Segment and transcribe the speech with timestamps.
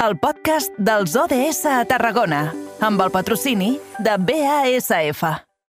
[0.00, 2.46] el podcast dels ODS a Tarragona,
[2.80, 5.20] amb el patrocini de BASF.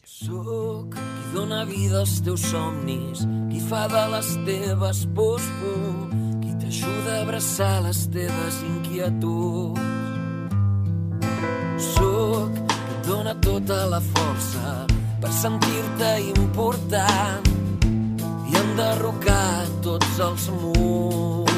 [0.01, 6.09] Soc qui dóna vida als teus somnis, qui fa de les teves pors por,
[6.41, 9.79] qui t'ajuda a abraçar les teves inquietuds.
[11.94, 14.87] Soc qui dóna tota la força
[15.21, 17.53] per sentir-te important
[18.49, 21.55] i enderrocar tots els murs.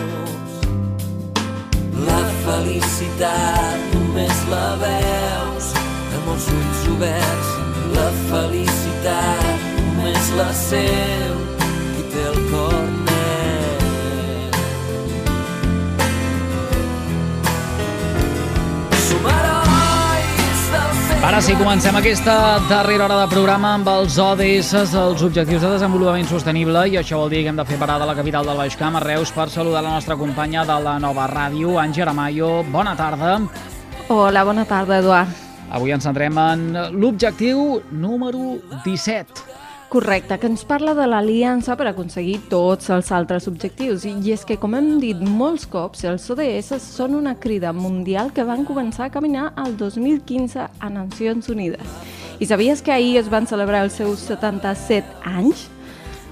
[2.48, 5.68] Felicitat només la veus
[6.16, 7.52] amb els ulls oberts.
[7.98, 11.47] La felicitat només la seu
[21.28, 22.34] Ara sí, comencem aquesta
[22.70, 27.34] darrera hora de programa amb els ODS, els Objectius de Desenvolupament Sostenible, i això vol
[27.34, 29.50] dir que hem de fer parada a la capital del Baix Camp, a Reus, per
[29.52, 32.62] saludar la nostra companya de la nova ràdio, Àngela Mayo.
[32.72, 33.42] Bona tarda.
[34.08, 35.44] Hola, bona tarda, Eduard.
[35.68, 39.47] Avui ens centrem en l'objectiu número 17.
[39.90, 44.04] Correcte, que ens parla de l'aliança per aconseguir tots els altres objectius.
[44.04, 48.44] I és que, com hem dit molts cops, els ODS són una crida mundial que
[48.44, 51.96] van començar a caminar el 2015 a Nacions Unides.
[52.44, 55.70] I sabies que ahir es van celebrar els seus 77 anys?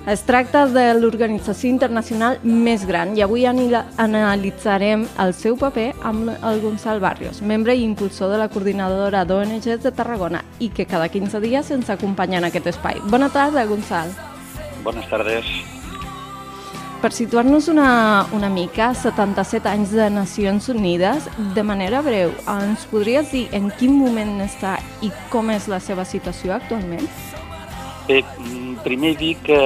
[0.06, 6.60] Es tracta de l'organització internacional més gran i avui analitzarem el seu paper amb el
[6.62, 11.42] Gonçal Barrios, membre i impulsor de la coordinadora d'ONGs de Tarragona i que cada 15
[11.42, 13.02] dies ens acompanya en aquest espai.
[13.10, 14.14] Bona tarda, Gonçal.
[14.84, 15.50] Buenas tardes.
[17.02, 21.26] Per situar-nos una, una mica, 77 anys de Nacions Unides,
[21.58, 26.06] de manera breu, ens podries dir en quin moment està i com és la seva
[26.06, 27.10] situació actualment?
[28.06, 29.58] Bé, mm, primer dir que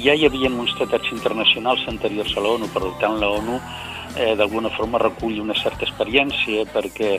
[0.00, 3.58] ja hi havia uns tractats internacionals anteriors a l'ONU, per tant la ONU
[4.16, 7.10] eh, d'alguna forma recull una certa experiència perquè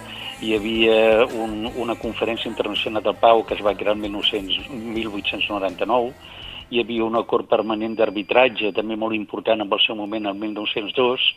[0.41, 6.13] hi havia un, una conferència internacional de pau que es va crear el 1900, 1899,
[6.73, 11.29] hi havia un acord permanent d'arbitratge també molt important en el seu moment, el 1902,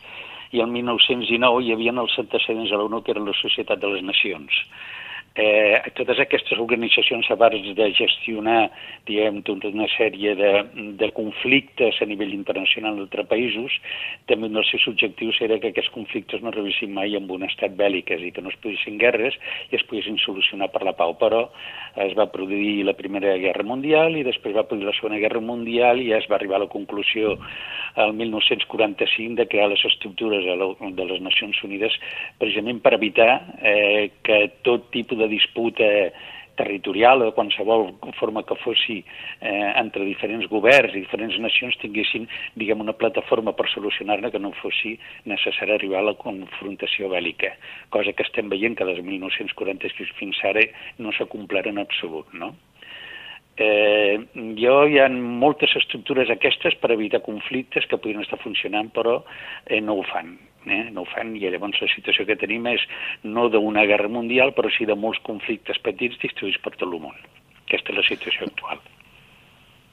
[0.57, 4.01] i el 1919 hi havia els antecedents a l'ONU que era la Societat de les
[4.01, 4.63] Nacions.
[5.39, 8.65] Eh, totes aquestes organitzacions abans de gestionar
[9.07, 10.49] diguem, tota una sèrie de,
[10.99, 13.77] de conflictes a nivell internacional entre països,
[14.27, 17.77] també un dels seus objectius era que aquests conflictes no arribessin mai amb un estat
[17.79, 19.37] bèl·lic, és a dir, que no es poguessin guerres
[19.69, 21.15] i es poguessin solucionar per la pau.
[21.21, 21.45] Però
[22.03, 26.03] es va produir la Primera Guerra Mundial i després va produir la Segona Guerra Mundial
[26.03, 27.37] i ja es va arribar a la conclusió
[27.95, 31.95] el 1945 de crear les estructures de, les Nacions Unides
[32.37, 35.87] precisament per evitar eh, que tot tipus de disputa
[36.59, 42.27] territorial o de qualsevol forma que fossi eh, entre diferents governs i diferents nacions tinguessin,
[42.59, 44.97] diguem, una plataforma per solucionar-ne que no fossi
[45.31, 47.53] necessari arribar a la confrontació bèl·lica,
[47.95, 50.67] cosa que estem veient que des de 1946 fins ara
[50.99, 52.51] no s'ha complert en absolut, no?
[53.59, 54.19] Eh,
[54.55, 59.17] jo hi ha moltes estructures aquestes per evitar conflictes que podrien estar funcionant, però
[59.65, 60.37] eh, no ho fan.
[60.65, 60.85] Eh?
[60.95, 62.85] No ho fan i llavors la situació que tenim és
[63.23, 67.19] no d'una guerra mundial, però sí de molts conflictes petits distribuïts per tot el món.
[67.65, 68.79] Aquesta és la situació actual.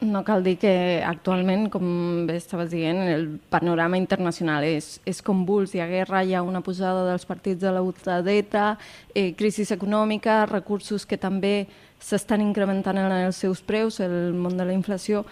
[0.01, 5.73] No cal dir que actualment, com bé estaves dient, el panorama internacional és, és convuls.
[5.73, 8.77] Hi ha guerra, hi ha una pujada dels partits de la ultradeta,
[9.15, 11.67] eh, crisi econòmica, recursos que també
[11.99, 15.25] s'estan incrementant en els seus preus, el món de la inflació.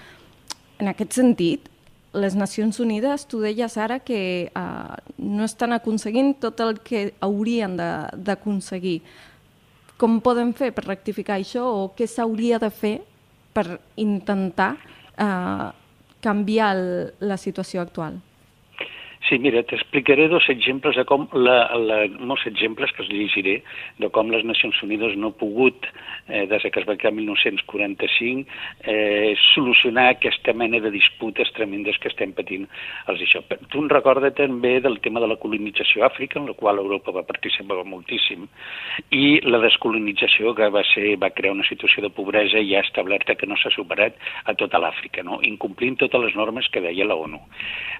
[0.81, 1.69] En aquest sentit,
[2.15, 7.77] les Nacions Unides, tu deies ara que eh, no estan aconseguint tot el que haurien
[7.77, 9.03] d'aconseguir.
[10.01, 13.01] Com podem fer per rectificar això o què s'hauria de fer
[13.55, 14.75] per intentar
[15.17, 15.69] eh,
[16.25, 16.87] canviar el,
[17.21, 18.19] la situació actual?
[19.25, 23.55] Sí, mira, t'explicaré dos exemples de com, la, la, molts exemples que els llegiré,
[23.97, 25.87] de com les Nacions Unides no ha pogut,
[26.29, 28.45] eh, des que es va crear el 1945,
[28.85, 32.67] eh, solucionar aquesta mena de disputes tremendes que estem patint
[33.09, 33.41] els això.
[33.73, 37.17] Tu en recorda també del tema de la colonització a Àfrica, en la qual Europa
[37.17, 38.45] va participar moltíssim,
[39.09, 43.49] i la descolonització que va, ser, va crear una situació de pobresa ja establerta que
[43.49, 45.41] no s'ha superat a tota l'Àfrica, no?
[45.41, 47.41] incomplint totes les normes que deia la ONU.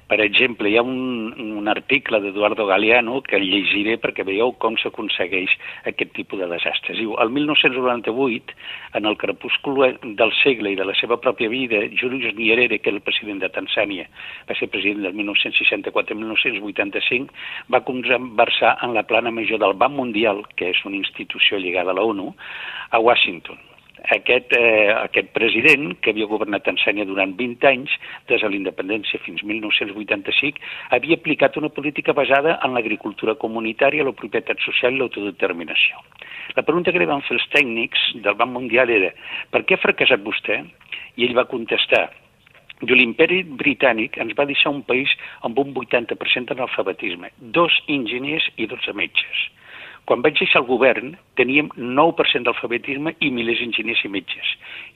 [0.05, 5.53] Per exemple, hi ha un, un article d'Eduardo Galeano que llegiré perquè veieu com s'aconsegueix
[5.91, 6.99] aquest tipus de desastres.
[7.01, 8.57] Diu, el 1998,
[9.01, 12.99] en el crepúscul del segle i de la seva pròpia vida, Julius Nyerere, que era
[12.99, 14.07] el president de Tanzània,
[14.49, 17.29] va ser president del 1964-1985,
[17.73, 22.01] va conversar en la plana major del Banc Mundial, que és una institució lligada a
[22.01, 22.35] la ONU,
[22.91, 23.74] a Washington
[24.17, 27.91] aquest, eh, aquest president, que havia governat Tanzània durant 20 anys,
[28.29, 30.61] des de la independència fins 1985,
[30.91, 36.03] havia aplicat una política basada en l'agricultura comunitària, la propietat social i l'autodeterminació.
[36.57, 39.11] La pregunta que li van fer els tècnics del Banc Mundial era
[39.51, 40.61] per què ha fracassat vostè?
[41.17, 42.11] I ell va contestar
[42.83, 45.09] l'imperi britànic ens va deixar un país
[45.43, 49.45] amb un 80% d'analfabetisme, dos enginyers i 12 metges.
[50.05, 54.51] Quan vaig deixar el govern, teníem 9% d'alfabetisme i milers d'enginyers i metges.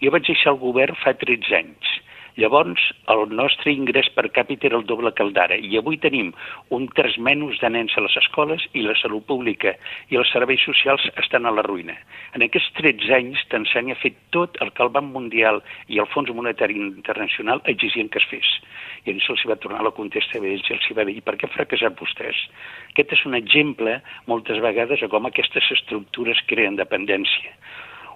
[0.04, 1.94] Jo vaig deixar el govern fa 13 anys.
[2.38, 6.28] Llavors, el nostre ingrés per càpita era el doble que el d'ara i avui tenim
[6.76, 9.72] un terç menys de nens a les escoles i la salut pública
[10.14, 11.96] i els serveis socials estan a la ruïna.
[12.38, 15.58] En aquests 13 anys, Tanzània ha fet tot el que el Banc Mundial
[15.90, 18.54] i el Fons Monetari Internacional exigien que es fes.
[19.02, 21.50] I llavors se'ls va tornar la contesta a ells i els va dir, per què
[21.50, 22.46] fracassat vostès?
[22.94, 23.98] Aquest és un exemple,
[24.30, 27.50] moltes vegades, a com aquestes estructures creen dependència.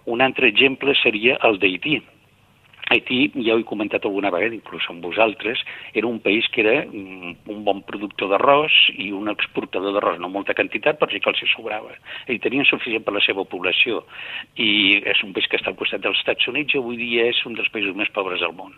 [0.06, 1.98] Un altre exemple seria el d'Haití
[2.92, 5.60] Haití, ja ho he comentat alguna vegada, inclús amb vosaltres,
[5.94, 10.56] era un país que era un bon productor d'arròs i un exportador d'arròs, no molta
[10.58, 11.94] quantitat, però sí que els hi sobrava.
[12.28, 14.02] I tenien suficient per la seva població.
[14.60, 17.40] I és un país que està al costat dels Estats Units i avui dia és
[17.48, 18.76] un dels països més pobres del món.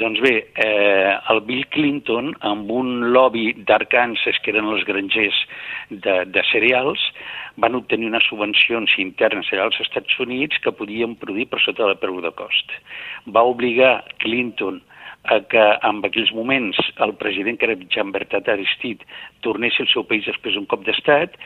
[0.00, 5.36] Doncs bé, eh, el Bill Clinton, amb un lobby d'Arkansas, que eren els grangers
[5.90, 7.02] de, de cereals,
[7.60, 11.98] van obtenir unes subvencions internes allà als Estats Units que podien produir per sota del
[12.00, 12.72] preu de cost.
[13.26, 14.80] Va obligar Clinton
[15.24, 19.04] a que en aquells moments el president, que era Jean Bertat Aristide,
[19.44, 21.36] tornés al seu país després d'un cop d'estat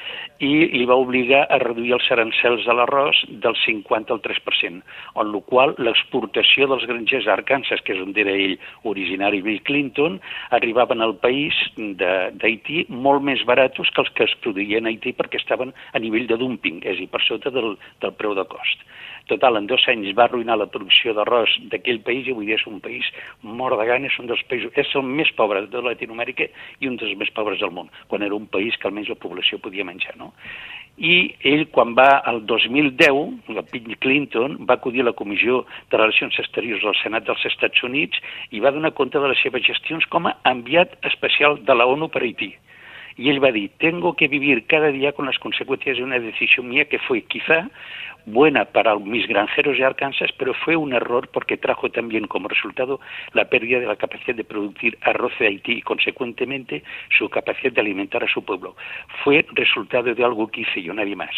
[0.42, 4.80] i li va obligar a reduir els arancels de l'arròs del 50 al 3%,
[5.22, 8.56] en la qual l'exportació dels grangers a Arkansas, que és on era ell
[8.90, 10.20] originari Bill Clinton,
[10.54, 15.42] arribaven al país d'Haití molt més baratos que els que es produïen a Haití perquè
[15.42, 18.86] estaven a nivell de dumping, és a dir, per sota del, del preu de cost.
[19.30, 22.66] Total, en dos anys va arruïnar la producció d'arròs d'aquell país i avui dia és
[22.68, 23.06] un país
[23.40, 26.50] mort de gana, és un dels països, és el més pobre de Latinoamèrica
[26.80, 29.58] i un dels més pobres del món, quan era un país que almenys la població
[29.64, 30.34] podia menjar, no?
[30.94, 31.14] I
[31.50, 36.36] ell, quan va al 2010, la Bill Clinton, va acudir a la Comissió de Relacions
[36.38, 38.20] Exteriors del Senat dels Estats Units
[38.52, 42.12] i va donar compte de les seves gestions com a enviat especial de la ONU
[42.12, 42.52] per Haití.
[43.16, 46.18] Y él va a decir, tengo que vivir cada día con las consecuencias de una
[46.18, 47.70] decisión mía que fue quizá
[48.26, 53.00] buena para mis granjeros de Arkansas, pero fue un error porque trajo también como resultado
[53.32, 56.82] la pérdida de la capacidad de producir arroz de Haití y, consecuentemente,
[57.16, 58.76] su capacidad de alimentar a su pueblo.
[59.22, 61.34] Fue resultado de algo que hice yo, nadie más.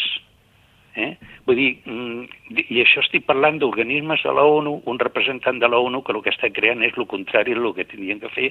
[0.96, 1.16] Eh?
[1.44, 5.78] Vull dir, mm, i això estic parlant d'organismes de la ONU, un representant de la
[5.78, 8.48] ONU que el que està creant és el contrari del que tenien que fer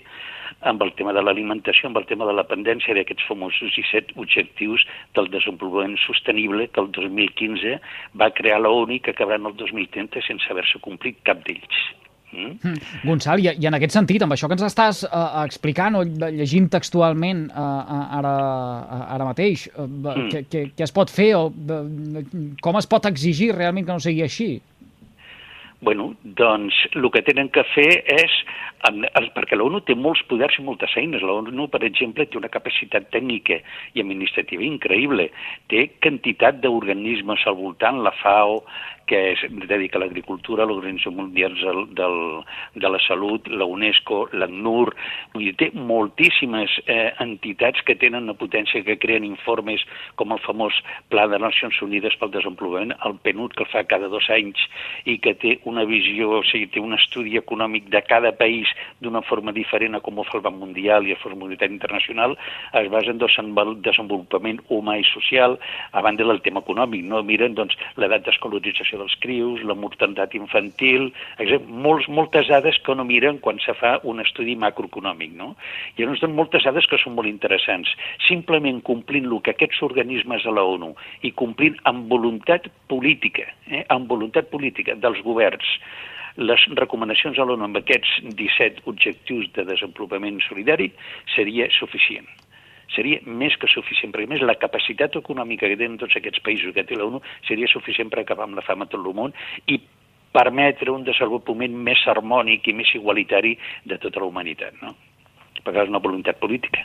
[0.61, 4.85] amb el tema de l'alimentació, amb el tema de la pendència d'aquests famosos 17 objectius
[5.17, 7.79] del desenvolupament sostenible que el 2015
[8.13, 12.04] va crear la ONU i que acabaran el 2030 sense haver-se complit cap d'ells.
[12.35, 12.57] Mm?
[12.61, 12.79] Mm.
[13.07, 16.67] Gonçal, i, i en aquest sentit, amb això que ens estàs uh, explicant o llegint
[16.73, 18.35] textualment uh, ara,
[19.15, 20.29] ara mateix, uh, mm.
[20.33, 21.83] què, què, què es pot fer o uh,
[22.63, 24.49] com es pot exigir realment que no sigui així?
[25.85, 28.33] Bueno, doncs el que tenen que fer és,
[29.35, 31.21] perquè l'ONU té molts poders i moltes eines.
[31.21, 33.59] L'ONU, per exemple, té una capacitat tècnica
[33.93, 35.27] i administrativa increïble.
[35.69, 38.63] Té quantitat d'organismes al voltant, la FAO,
[39.05, 42.17] que es dedica a l'agricultura, l'Organització Mundial del, del,
[42.75, 44.93] de la Salut, la UNESCO, l'ACNUR,
[45.59, 49.83] té moltíssimes eh, entitats que tenen una potència que creen informes
[50.19, 50.77] com el famós
[51.13, 54.61] Pla de Nacions Unides pel Desenvolupament, el PNUD, que el fa cada dos anys
[55.05, 58.71] i que té una visió, o sigui, té un estudi econòmic de cada país
[59.03, 62.35] d'una forma diferent a com ho fa el Banc Mundial i el Fons Monetari Internacional,
[62.73, 63.21] es basa en
[63.85, 65.59] desenvolupament humà i social,
[65.91, 67.21] a banda del tema econòmic, no?
[67.23, 72.95] Miren, doncs, l'edat d'escolarització població dels crius, la mortalitat infantil, exemple, molts, moltes dades que
[72.95, 75.35] no miren quan se fa un estudi macroeconòmic.
[75.35, 75.55] No?
[75.97, 77.89] I ens donen moltes dades que són molt interessants.
[78.27, 83.85] Simplement complint el que aquests organismes de la ONU i complint amb voluntat política, eh,
[83.89, 85.65] amb voluntat política dels governs,
[86.37, 90.91] les recomanacions de l'ONU amb aquests 17 objectius de desenvolupament solidari
[91.35, 92.27] seria suficient
[92.93, 96.85] seria més que suficient, perquè més la capacitat econòmica que tenen tots aquests països que
[96.85, 99.33] té la ONU seria suficient per acabar amb la fama a tot el món
[99.71, 99.79] i
[100.35, 103.55] permetre un desenvolupament més harmònic i més igualitari
[103.87, 104.95] de tota la humanitat, no?
[105.63, 106.83] Perquè és una voluntat política.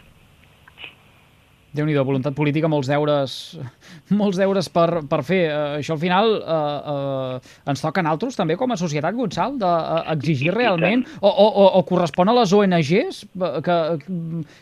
[1.77, 3.35] Déu nhi voluntat política, molts deures,
[4.21, 5.43] molts deures per, per fer.
[5.51, 6.55] Uh, això al final uh,
[6.93, 11.47] uh, ens toca a altres també com a societat, Gonçal, d'exigir uh, realment o, o,
[11.47, 13.23] o, o correspon a les ONGs
[13.67, 13.79] que,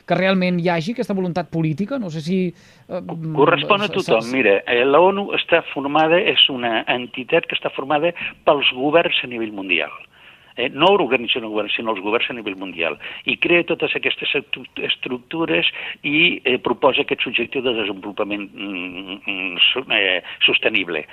[0.08, 2.00] que realment hi hagi aquesta voluntat política?
[2.02, 2.40] No sé si...
[2.88, 3.00] Uh,
[3.36, 4.28] correspon a tothom.
[4.34, 8.12] Mira, la ONU està formada, és una entitat que està formada
[8.48, 9.92] pels governs a nivell mundial
[10.58, 12.98] eh, no l'organització no govern, sinó els governs a nivell mundial,
[13.30, 14.34] i crea totes aquestes
[14.90, 15.70] estructures
[16.02, 21.04] i eh, proposa aquest objectiu de desenvolupament mm, mm, eh, sostenible.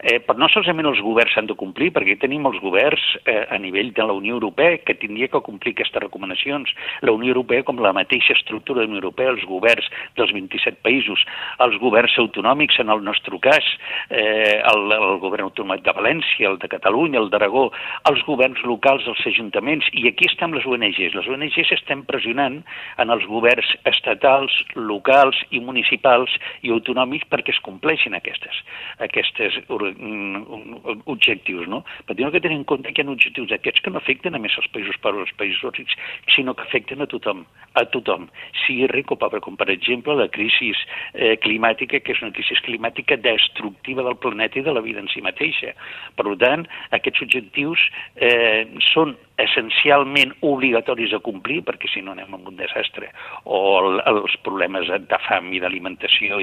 [0.00, 3.58] Eh, però no solament els governs s'han de complir, perquè tenim els governs eh, a
[3.60, 6.72] nivell de la Unió Europea que tindria que complir aquestes recomanacions.
[7.02, 10.80] La Unió Europea, com la mateixa estructura de la Unió Europea, els governs dels 27
[10.84, 11.24] països,
[11.64, 13.66] els governs autonòmics, en el nostre cas,
[14.10, 17.66] eh, el, el govern autonòmic de València, el de Catalunya, el d'Aragó,
[18.10, 21.14] els governs locals locals, els ajuntaments, i aquí estem les ONGs.
[21.14, 22.62] Les ONGs estem pressionant
[22.98, 26.30] en els governs estatals, locals i municipals
[26.62, 28.54] i autonòmics perquè es compleixin aquestes,
[29.00, 31.66] aquestes mm, objectius.
[31.68, 31.82] No?
[32.06, 34.38] Però tenim que tenir en compte que hi ha objectius aquests que no afecten a
[34.38, 35.94] més els països pobres els països rics,
[36.34, 38.28] sinó que afecten a tothom, a tothom,
[38.64, 40.72] sigui ric o pobre, com per exemple la crisi
[41.14, 45.10] eh, climàtica, que és una crisi climàtica destructiva del planeta i de la vida en
[45.10, 45.72] si mateixa.
[46.14, 47.80] Per tant, aquests objectius
[48.16, 53.08] eh, són essencialment obligatoris a complir, perquè si no anem amb un desastre,
[53.50, 56.38] o el, els problemes de fam i d'alimentació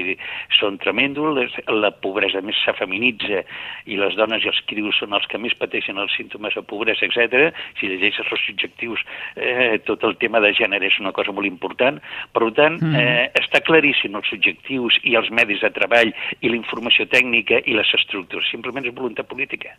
[0.58, 3.42] són tremendos, la pobresa més s'afeminitza
[3.88, 7.08] i les dones i els crius són els que més pateixen els símptomes de pobresa,
[7.08, 7.56] etc.
[7.80, 9.04] Si llegeixes els objectius,
[9.36, 12.00] eh, tot el tema de gènere és una cosa molt important.
[12.36, 13.00] Per tant, mm.
[13.00, 17.78] eh, està claríssim els objectius i els medis de treball i la informació tècnica i
[17.78, 18.52] les estructures.
[18.52, 19.72] Simplement és voluntat política.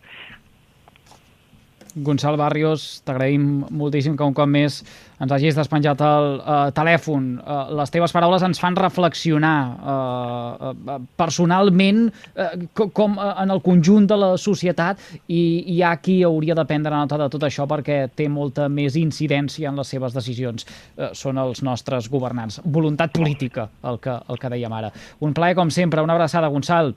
[1.95, 4.79] Gonçal Barrios, t'agraïm moltíssim que un cop més
[5.21, 7.27] ens hagis despenjat el uh, telèfon.
[7.37, 13.61] Uh, les teves paraules ens fan reflexionar uh, uh, personalment uh, com uh, en el
[13.65, 15.43] conjunt de la societat i
[15.75, 19.69] hi ha qui hauria de prendre nota de tot això perquè té molta més incidència
[19.69, 20.65] en les seves decisions.
[20.97, 22.59] Uh, són els nostres governants.
[22.65, 24.91] Voluntat política, el que, el que dèiem ara.
[25.21, 26.01] Un plaer, com sempre.
[26.01, 26.95] Una abraçada, Gonçal.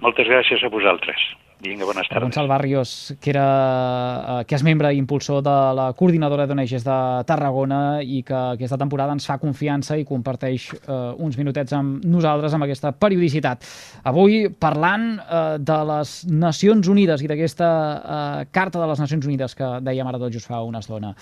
[0.00, 1.30] Moltes gràcies a vosaltres.
[1.60, 2.24] Vinga, bones tardes.
[2.24, 6.96] Gonçal Barrios, que, era, eh, que és membre i impulsor de la coordinadora d'ONGs de
[7.28, 12.56] Tarragona i que aquesta temporada ens fa confiança i comparteix eh, uns minutets amb nosaltres
[12.56, 13.68] amb aquesta periodicitat.
[14.08, 19.56] Avui parlant eh, de les Nacions Unides i d'aquesta eh, Carta de les Nacions Unides
[19.58, 21.12] que dèiem ara tot just fa una estona.